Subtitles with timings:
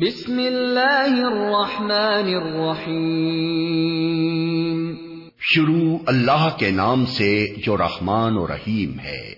[0.00, 4.94] بسم اللہ الرحمن الرحیم۔
[5.40, 9.34] شروع اللہ کے نام سے جو رحمان و رحیم ہے۔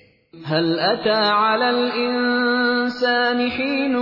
[0.50, 3.96] هل اتى على الانسان حين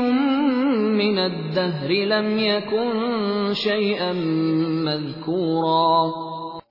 [0.97, 4.13] من الدهر لم يكن شيئا
[4.85, 6.11] مذكورا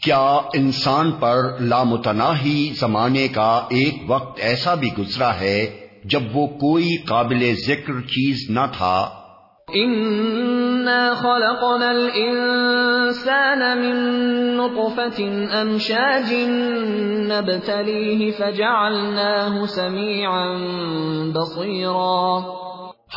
[0.04, 6.98] کیا انسان پر لامتناہی زمانے کا ایک وقت ایسا بھی گزرا ہے جب وہ کوئی
[6.98, 9.17] قابل ذکر چیز نہ تھا؟
[11.16, 13.98] خلقنا الانسان من
[14.58, 15.20] نطفة
[17.28, 20.56] نبتليه فجعلناه سميعا
[21.34, 22.40] بصيرا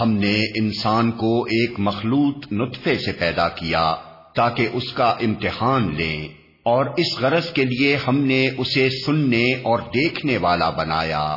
[0.00, 3.94] ہم نے انسان کو ایک مخلوط نطفے سے پیدا کیا
[4.34, 6.28] تاکہ اس کا امتحان لیں
[6.64, 11.36] اور اس غرض کے لیے ہم نے اسے سننے اور دیکھنے والا بنایا۔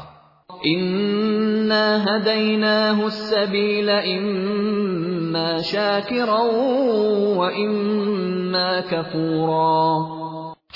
[3.04, 3.90] السبيل
[5.34, 6.40] اما شاكرا
[7.38, 10.14] واما كفورا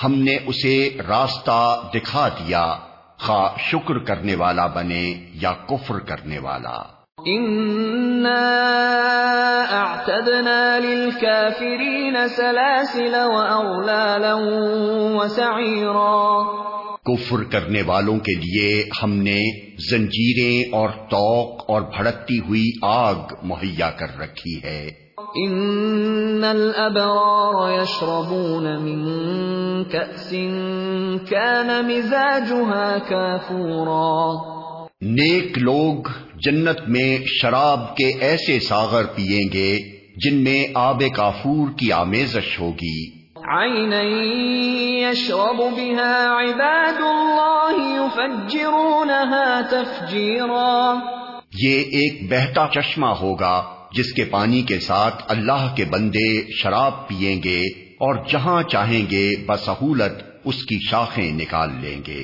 [0.04, 2.76] ہم نے اسے راستہ دکھا دیا
[3.20, 6.98] خواہ شکر کرنے والا بنے یا کفر کرنے والا۔
[9.72, 14.34] اعتدنا للكافرين سلاسل واغلالا
[15.16, 16.44] وسعيرا
[17.08, 19.40] کفر کرنے والوں کے لیے ہم نے
[19.92, 24.90] زنجیریں اور توق اور بھڑکتی ہوئی آگ مہیا کر رکھی ہے۔
[25.36, 29.04] ان الابرار يشربون من
[29.84, 30.30] كأس
[31.30, 34.34] كان مزاجها كافورا۔
[35.02, 36.04] نیک لوگ
[36.36, 39.80] جنت میں شراب کے ایسے ساغر پیئیں گے
[40.16, 43.17] جن میں آب کافور کی آمیزش ہوگی۔
[45.02, 50.94] يشرب بها عباد الله يفجرونها تفجيرا
[51.64, 53.56] یہ ایک بہتا چشمہ ہوگا
[53.92, 56.30] جس کے پانی کے ساتھ اللہ کے بندے
[56.62, 57.62] شراب پیئیں گے
[58.08, 62.24] اور جہاں چاہیں گے بسہولت اس کی شاخیں نکال لیں گے۔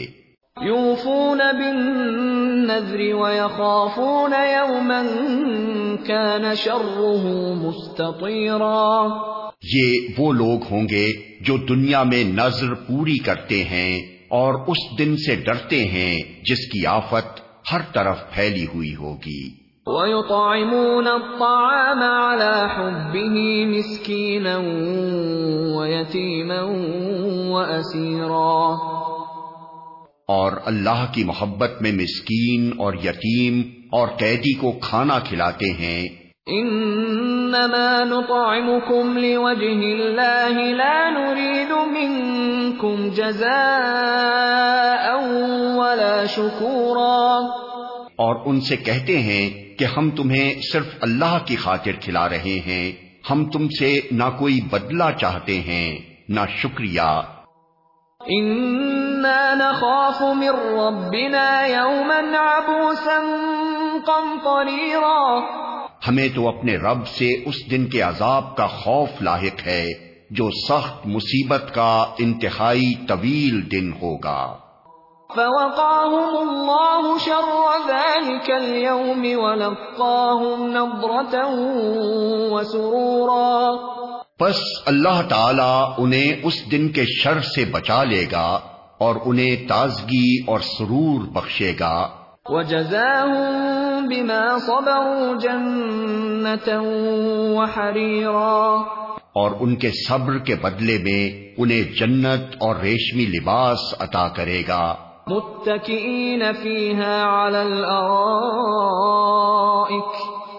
[0.58, 5.04] يوفون بالنذر ويخافون يوما
[6.08, 7.24] كان شره
[7.64, 9.08] مستطيرا
[9.64, 15.18] یہ وہ لوگ ہوں گے جو دنیا میں نظر پوری کرتے ہیں اور اس دن
[15.18, 17.40] سے ڈرتے ہیں جس کی آفت
[17.72, 19.50] ہر طرف پھیلی ہوئی ہوگی۔
[19.86, 24.58] وَيُطْعِمُونَ الطَّعَامَ عَلَى حُبِّهِ مِسْكِينًا
[25.80, 26.64] وَيَتِيمًا
[27.50, 28.94] وَأَسِيرًا۔
[30.28, 36.24] اور اللہ کی محبت میں مسکین اور یتیم اور قیدی کو کھانا کھلاتے ہیں۔
[37.56, 45.18] انما نطعمكم لوجه الله لا نريد منكم جزاء
[45.76, 47.56] ولا شكورا۔
[48.06, 52.92] اور ان سے کہتے ہیں کہ ہم تمہیں صرف اللہ کی خاطر کھلا رہے ہیں۔
[53.32, 56.00] ہم تم سے نہ کوئی بدلہ چاہتے ہیں
[56.30, 57.22] نہ شکریہ۔
[59.56, 63.20] نخاف من ربنا يوما عبوسا
[64.06, 65.40] قمطريرا۔
[66.08, 69.86] ہمیں تو اپنے رب سے اس دن کے عذاب کا خوف لاحق ہے
[70.32, 74.58] جو سخت مصیبت کا انتہائی طویل دن ہوگا۔
[75.36, 77.56] فوقاهم الله شر
[77.88, 81.50] ذلك اليوم ولقاهم نضرة
[82.52, 83.72] وسرورا۔
[84.40, 88.60] پس اللہ تعالی انہیں اس دن کے شر سے بچا لے گا
[88.98, 96.86] اور انہیں تازگی اور سرور بخشے گا۔ وَجَزَاهُمْ بِمَا صَبَرُوا جَنَّةً
[97.56, 98.84] وَحَرِيرًا.
[99.34, 104.96] اور ان کے صبر کے بدلے میں انہیں جنت اور ریشمی لباس عطا کرے گا۔
[105.28, 108.04] متکئین فیہا علی الارائک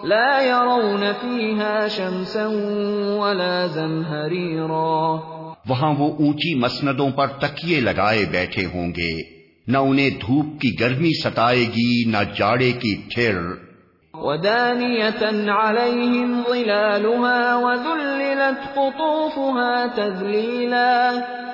[0.05, 2.47] لا يرون فيها شمسا
[3.19, 5.15] ولا زمهريرا
[5.69, 9.34] وہاں وہ اونچی مسندوں پر تکیے لگائے بیٹھے ہوں گے۔
[9.67, 13.37] نہ انہیں دھوپ کی گرمی ستائے گی نہ جاڑے کی ٹھر
[14.17, 21.11] ودانية عليهم ظلالها وذللت قطوفها تذليلا۔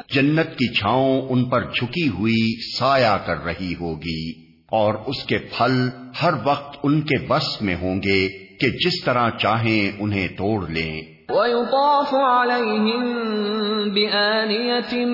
[0.10, 4.32] جنت کی چھاؤں ان پر جھکی ہوئی سایہ کر رہی ہوگی
[4.68, 5.90] اور اس کے پھل
[6.24, 8.28] ہر وقت ان کے بس میں ہوں گے
[8.58, 13.06] کہ جس طرح چاہیں انہیں توڑ لیں۔ وَيُطَافُ عَلَيْهِمْ
[13.94, 15.08] بِآنِيَةٍ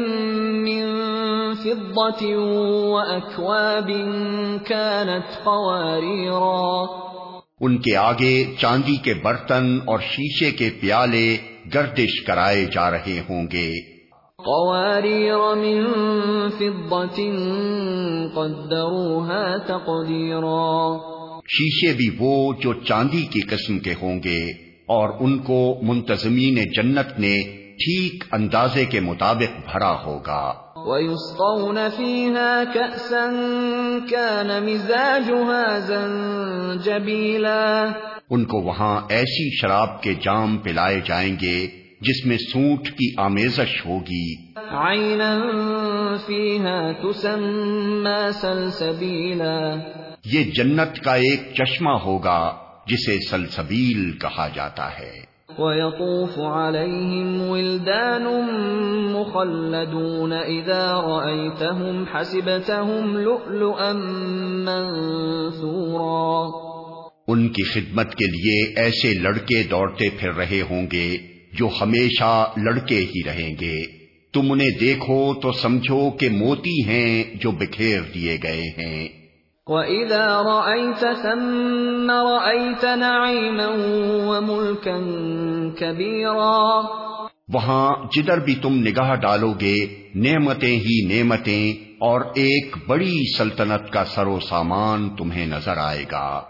[0.62, 1.06] مِّن
[1.68, 2.34] فِضَّةٍ
[2.94, 3.88] وَأَكْوَابٍ
[4.68, 6.86] كَانَتْ قَوَارِيرًا.
[7.62, 11.38] ان کے آگے چاندی کے برتن اور شیشے کے پیالے
[11.74, 13.98] گردش کرائے جا رہے ہوں گے۔
[14.38, 15.86] قوارير من
[16.50, 17.31] فضة
[18.34, 20.98] قدروها تقديرا.
[21.48, 24.46] شیشے بھی وہ جو چاندی کی قسم کے ہوں گے
[24.86, 27.38] اور ان کو منتظمین جنت نے
[27.75, 33.29] ٹھیک اندازے کے مطابق بھرا ہوگا۔ وَيُسْقَوْنَ فِيهَا كَأْسًا
[34.09, 37.91] كَانَ مِزَاجُهَا زَنْجَبِيلًا
[38.29, 41.68] ان کو وہاں ایسی شراب کے جام پلائے جائیں گے
[42.01, 45.44] جس میں سونٹ کی آمیزش ہوگی۔ عَيْنًا
[46.25, 49.75] فِيهَا تُسَمَّى سَلْسَبِيلًا
[50.25, 52.53] یہ جنت کا ایک چشمہ ہوگا
[52.88, 55.26] جسے سلسبیل کہا جاتا ہے۔
[55.59, 58.24] ويطوف عليهم ولدان
[59.13, 63.94] مخلدون إذا رأيتهم حسبتهم لؤلؤا
[64.68, 66.48] منثورا
[67.27, 71.18] ان کی خدمت کے لیے ایسے لڑکے دوڑتے پھر رہے ہوں گے
[71.54, 73.83] جو ہمیشہ لڑکے ہی رہیں گے۔
[74.33, 79.07] تم انہیں دیکھو تو سمجھو کہ موتی ہیں جو بکھیر دیے گئے ہیں۔
[79.68, 83.69] وَإِذَا رَأَيْتَ ثَمَّ رَأَيْتَ نَعِيمًا
[84.27, 86.81] وَمُلْكًا كَبِيرًا.
[87.54, 89.75] وہاں جدھر بھی تم نگاہ ڈالو گے
[90.16, 96.42] نعمتیں ہی نعمتیں اور ایک بڑی سلطنت کا سر و سامان تمہیں نظر آئے گا۔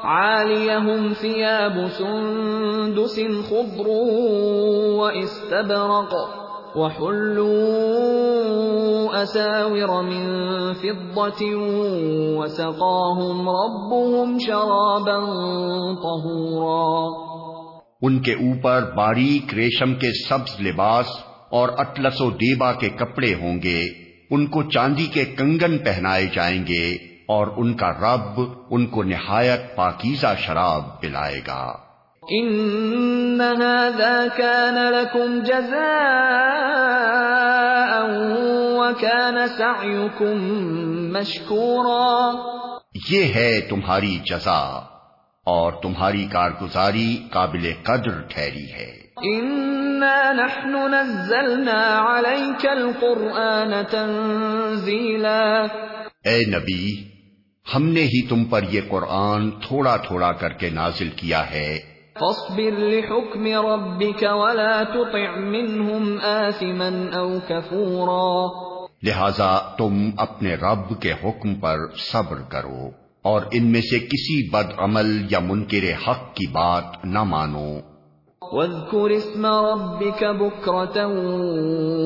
[0.00, 3.18] عَالِيَهُمْ ثِيَابُ سُندُسٍ
[3.48, 3.86] خُضْرٌ
[4.96, 6.16] وَإِسْتَبْرَقٌ
[6.74, 7.86] وَحُلُّوا
[9.22, 10.24] أَسَاوِرَ مِن
[10.74, 11.56] فِضَّةٍ
[12.38, 15.20] وَسَقَاهُمْ رَبُّهُمْ شَرَابًا
[16.02, 17.35] طَهُورًا
[18.02, 21.06] ان کے اوپر باریک ریشم کے سبز لباس
[21.50, 23.84] اور اطلس و دیبا کے کپڑے ہوں گے۔
[24.30, 26.94] ان کو چاندی کے کنگن پہنائے جائیں گے
[27.28, 28.40] اور ان کا رب
[28.70, 31.72] ان کو نہایت پاکیزہ شراب پلائے گا۔
[32.28, 35.80] ان هذا كان لكم جزاء
[38.76, 40.38] وكان سعيكم
[41.12, 42.32] مشكورا۔
[43.10, 44.95] یہ ہے تمہاری جزا۔
[45.46, 55.62] اور تمہاری کارگزاری قابل قدر ٹھہری ہے۔ انا نحن نزلنا عليك القرآن تنزيلا۔
[56.24, 57.08] اے نبی
[57.74, 61.78] ہم نے ہی تم پر یہ قرآن تھوڑا تھوڑا کر کے نازل کیا ہے۔
[62.14, 68.46] فاصبر لحكم ربك ولا تطع منهم آثما او كفورا
[69.02, 74.72] لہذا تم اپنے رب کے حکم پر صبر کرو۔ اور ان میں سے کسی بد
[74.78, 77.78] عمل یا منکر حق کی بات نہ مانو۔
[78.42, 81.10] واذكر اسم ربك بكرة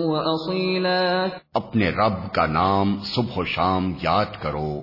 [0.05, 4.83] وأصيلا اپنے رب کا نام صبح و شام یاد کرو۔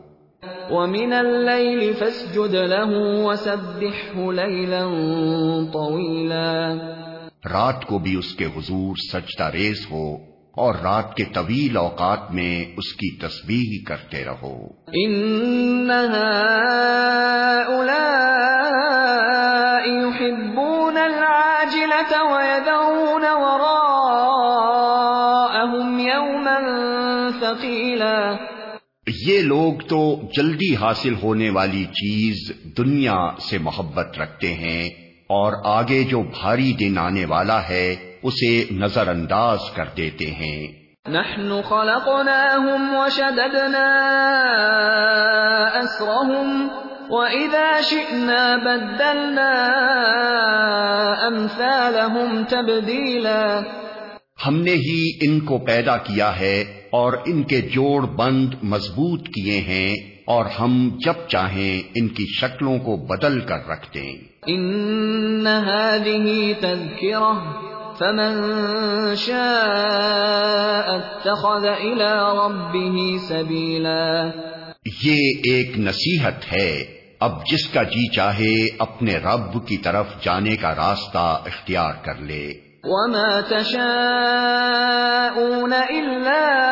[0.70, 4.90] وَمِنَ اللَّيْلِ فَاسْجُدْ لَهُ وَسَبِّحْهُ لَيْلًا
[5.74, 6.76] طَوِيلًا۔
[7.50, 12.66] رات کو بھی اس کے حضور سجدہ ریز ہو۔ اور رات کے طویل اوقات میں
[12.78, 14.56] اس کی تسبیح کرتے رہو۔
[19.88, 24.00] يحبون العاجلة ويدعون وراءهم
[26.00, 26.60] يوما
[27.40, 28.36] ثقيلا
[29.26, 33.16] یہ لوگ تو جلدی حاصل ہونے والی چیز دنیا
[33.50, 34.90] سے محبت رکھتے ہیں
[35.30, 41.62] اور آگے جو بھاری دن آنے والا ہے اسے نظر انداز کر دیتے ہیں۔ نحن
[41.62, 43.88] خلقناهم وشددنا
[45.74, 46.68] اسرهم
[47.10, 49.66] واذا شئنا بدلنا
[51.22, 53.60] امثالهم تبدیلا
[54.48, 59.60] ہم نے ہی ان کو پیدا کیا ہے اور ان کے جوڑ بند مضبوط کیے
[59.60, 59.96] ہیں
[60.26, 64.14] اور ہم جب چاہیں ان کی شکلوں کو بدل کر رکھ دیں۔
[64.48, 68.46] ان هذه تذكرة۔ فمن
[69.16, 74.26] شاء اتخذ الى ربه سبيلا۔
[75.04, 76.86] یہ ایک نصیحت ہے۔
[77.20, 82.54] اب جس کا جی چاہے اپنے رب کی طرف جانے کا راستہ اختیار کر لے۔
[82.84, 86.70] وما تشاءون إلا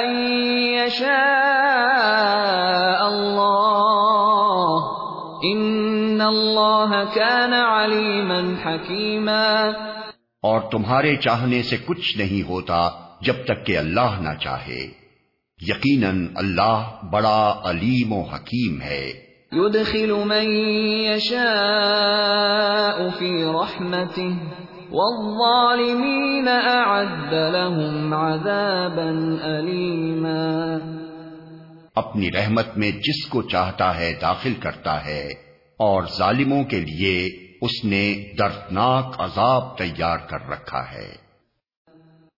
[0.00, 4.84] أن يشاء الله
[5.52, 5.97] إن
[6.28, 9.70] الله كان عليما حكيما
[10.42, 15.08] اور تمہارے چاہنے سے کچھ نہیں ہوتا جب تک کہ اللہ نہ چاہے۔
[15.62, 19.12] یقیناً اللہ بڑا علیم و حکیم ہے۔
[19.52, 20.50] يدخل من
[21.06, 21.48] يشاء
[23.18, 24.36] في رحمته
[24.90, 29.10] والظالمين أعد لهم عذابا
[29.44, 30.78] أليما
[31.94, 35.47] اپنی رحمت میں جس کو چاہتا ہے داخل کرتا ہے۔
[35.78, 37.28] اور ظالموں کے لیے
[37.60, 41.27] اس نے دردناک عذاب تیار کر رکھا ہے۔